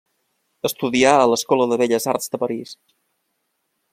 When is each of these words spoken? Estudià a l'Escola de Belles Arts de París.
Estudià 0.69 1.11
a 1.17 1.27
l'Escola 1.33 1.69
de 1.73 1.79
Belles 1.83 2.09
Arts 2.15 2.33
de 2.37 2.41
París. 2.47 2.75